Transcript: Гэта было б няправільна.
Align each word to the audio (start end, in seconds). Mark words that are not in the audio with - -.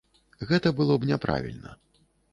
Гэта 0.51 0.71
было 0.79 0.97
б 1.03 1.11
няправільна. 1.13 1.79